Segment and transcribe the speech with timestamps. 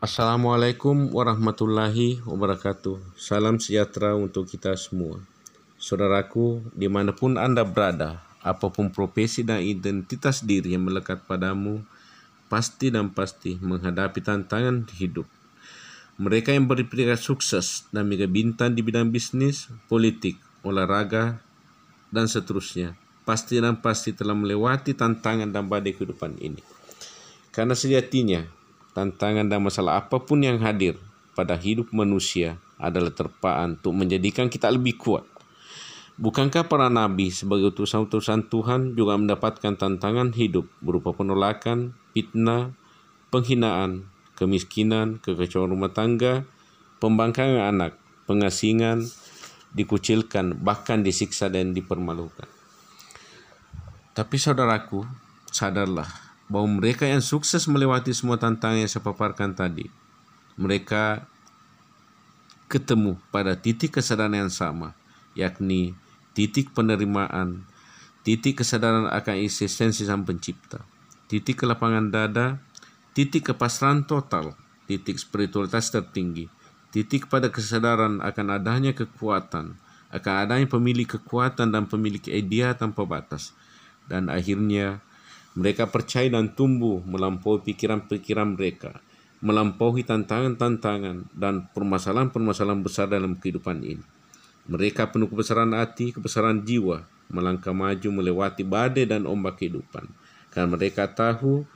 [0.00, 3.20] Assalamualaikum warahmatullahi wabarakatuh.
[3.20, 5.20] Salam sejahtera untuk kita semua.
[5.76, 11.84] Saudaraku, di mana pun Anda berada, apa pun profesi dan identitas diri yang melekat padamu,
[12.48, 15.28] pasti dan pasti menghadapi tantangan hidup.
[16.16, 21.44] Mereka yang berpredikat sukses dan mega bintang di bidang bisnis, politik, olahraga,
[22.08, 22.96] dan seterusnya,
[23.28, 26.64] pasti dan pasti telah melewati tantangan dan badai kehidupan ini.
[27.52, 28.59] Karena sejatinya,
[28.92, 30.98] tantangan dan masalah apa pun yang hadir
[31.34, 35.24] pada hidup manusia adalah terpaan untuk menjadikan kita lebih kuat.
[36.20, 42.76] Bukankah para nabi sebagai utusan-utusan Tuhan juga mendapatkan tantangan hidup berupa penolakan, fitnah,
[43.32, 44.04] penghinaan,
[44.36, 46.44] kemiskinan, kekecewaan rumah tangga,
[47.00, 47.92] pembangkangan anak,
[48.28, 49.08] pengasingan,
[49.72, 52.48] dikucilkan, bahkan disiksa dan dipermalukan.
[54.12, 55.08] Tapi saudaraku,
[55.48, 59.86] sadarlah bahwa mereka yang sukses melewati semua tantangan yang saya paparkan tadi,
[60.58, 61.24] mereka
[62.66, 64.98] ketemu pada titik kesadaran yang sama,
[65.38, 65.94] yakni
[66.34, 67.62] titik penerimaan,
[68.26, 70.82] titik kesadaran akan eksistensi Sang Pencipta,
[71.30, 72.58] titik kelapangan dada,
[73.14, 74.58] titik kepasrahan total,
[74.90, 76.50] titik spiritualitas tertinggi,
[76.90, 79.78] titik pada kesadaran akan adanya kekuatan,
[80.10, 83.54] akan adanya pemilik kekuatan dan pemilik idea tanpa batas,
[84.10, 84.98] dan akhirnya
[85.58, 89.02] mereka percaya dan tumbuh melampaui pikiran-pikiran mereka,
[89.42, 94.04] melampaui tantangan-tantangan dan permasalahan-permasalahan besar dalam kehidupan ini.
[94.70, 100.06] Mereka penuh kebesaran hati, kebesaran jiwa, melangkah maju melewati badai dan ombak kehidupan.
[100.54, 101.66] Karena mereka tahu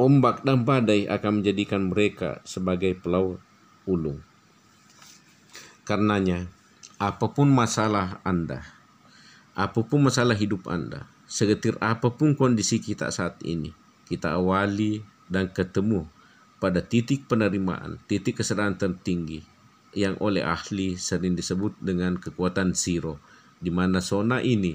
[0.00, 3.38] ombak dan badai akan menjadikan mereka sebagai pelaut
[3.84, 4.18] ulung.
[5.86, 6.50] Karenanya,
[6.98, 8.66] apa pun masalah Anda,
[9.54, 13.70] apa pun masalah hidup Anda, segetir apa pun kondisi kita saat ini,
[14.10, 14.98] kita awali
[15.30, 16.10] dan ketemu
[16.58, 19.46] pada titik penerimaan, titik kesadaran tertinggi
[19.94, 23.22] yang oleh ahli sering disebut dengan kekuatan zero,
[23.62, 24.74] di mana zona ini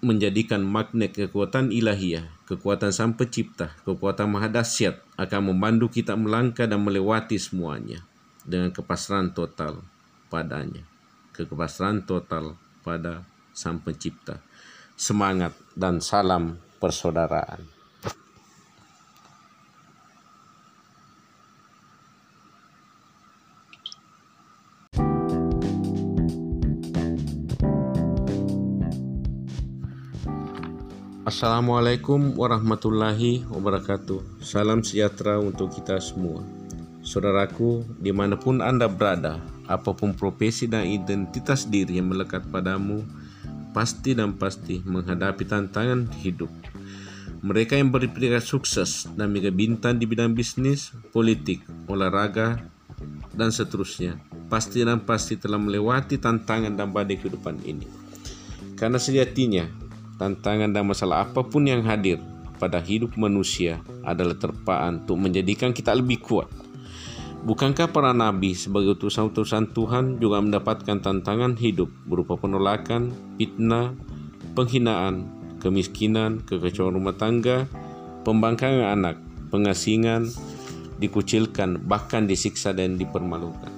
[0.00, 6.80] menjadikan magnet kekuatan ilahiyah, kekuatan sang pencipta, kekuatan maha dahsyat akan membantu kita melangkah dan
[6.80, 8.00] melewati semuanya
[8.48, 9.84] dengan kepasrahan total
[10.32, 10.88] padanya,
[11.36, 14.40] kepasrahan total pada sang pencipta
[14.96, 17.60] semangat, dan salam persaudaraan.
[31.26, 34.40] Assalamualaikum warahmatullahi wabarakatuh.
[34.40, 36.40] Salam sejahtera untuk kita semua.
[37.04, 43.04] Saudaraku, di mana pun Anda berada, apa pun profesi dan identitas diri yang melekat padamu,
[43.76, 46.48] pasti dan pasti menghadapi tantangan hidup.
[47.44, 52.56] Mereka yang berpredikat sukses dan mega bintang di bidang bisnis, politik, olahraga,
[53.36, 54.16] dan seterusnya,
[54.48, 57.84] pasti dan pasti telah melewati tantangan dan badai kehidupan ini.
[58.80, 59.68] Karena sejatinya,
[60.16, 62.16] tantangan dan masalah apa pun yang hadir
[62.56, 66.48] pada hidup manusia adalah terpaan untuk menjadikan kita lebih kuat
[67.46, 73.94] Bukankah para nabi sebagai utusan-utusan Tuhan juga mendapatkan tantangan hidup berupa penolakan, fitnah,
[74.58, 75.30] penghinaan,
[75.62, 77.70] kemiskinan, kekecewaan rumah tangga,
[78.26, 79.16] pembangkangan anak,
[79.54, 80.26] pengasingan,
[80.98, 83.70] dikucilkan, bahkan disiksa dan dipermalukan.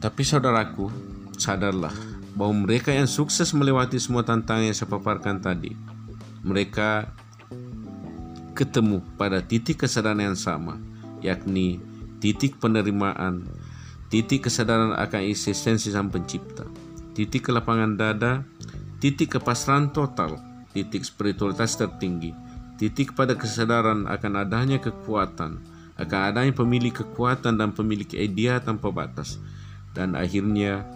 [0.00, 0.88] Tapi saudaraku,
[1.36, 1.92] sadarlah
[2.32, 5.76] bahwa mereka yang sukses melewati semua tantangan yang saya paparkan tadi,
[6.40, 7.12] mereka
[8.56, 10.80] ketemu pada titik kesadaran yang sama,
[11.20, 13.46] yakni titik penerimaan,
[14.10, 16.66] titik kesadaran akan eksistensi Sang Pencipta,
[17.14, 18.42] titik kelapangan dada,
[18.98, 20.38] titik kepasrahan total,
[20.74, 22.34] titik spiritualitas tertinggi,
[22.78, 25.62] titik pada kesadaran akan adanya kekuatan,
[25.98, 29.38] akan adanya pemilik kekuatan dan pemilik idea tanpa batas,
[29.94, 30.86] dan akhirnya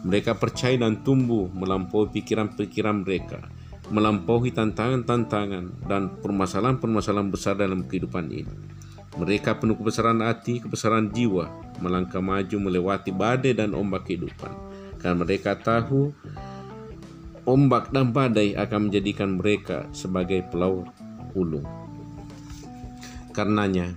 [0.00, 3.44] mereka percaya dan tumbuh melampaui pikiran-pikiran mereka,
[3.92, 8.56] melampaui tantangan-tantangan dan permasalahan-permasalahan besar dalam kehidupan ini.
[9.18, 11.50] Mereka penuh kebesaran hati, kebesaran jiwa,
[11.82, 14.54] melangkah maju melewati badai dan ombak kehidupan.
[15.02, 16.14] Karena mereka tahu
[17.48, 20.86] ombak dan badai akan menjadikan mereka sebagai pelaut
[21.34, 21.66] ulung.
[23.34, 23.94] Karenanya,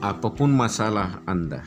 [0.00, 1.64] apa pun masalah Anda,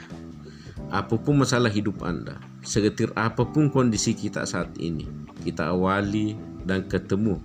[0.90, 5.06] apa pun masalah hidup Anda, segetir apa pun kondisi kita saat ini,
[5.46, 7.42] kita awali dan ketemu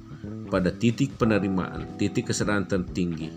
[0.53, 3.33] pada titik penerimaan, titik kesadaran tertinggi,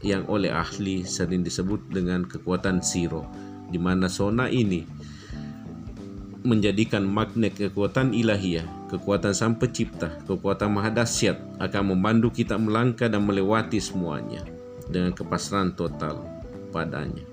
[0.00, 3.28] yang oleh ahli sering disebut dengan kekuatan zero,
[3.68, 4.84] di mana zona ini
[6.40, 11.04] menjadikan magnet kekuatan ilahiyah, kekuatan sang pencipta, kekuatan maha
[11.60, 14.40] akan membantu kita melangkah dan melewati semuanya
[14.88, 16.24] dengan kepasrahan total
[16.72, 17.24] padanya.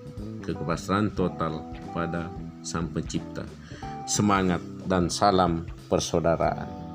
[0.43, 1.59] Kepasrahan total
[1.91, 2.31] pada
[2.63, 3.43] Sang Pencipta.
[4.07, 6.86] Semangat dan salam persaudaraan.